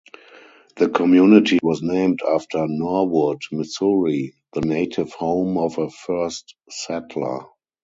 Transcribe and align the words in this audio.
The 0.77 0.89
community 0.89 1.59
was 1.61 1.83
named 1.83 2.21
after 2.27 2.65
Norwood, 2.67 3.39
Missouri, 3.51 4.33
the 4.51 4.61
native 4.61 5.13
home 5.13 5.59
of 5.59 5.77
a 5.77 5.91
first 5.91 6.55
settler. 6.71 7.45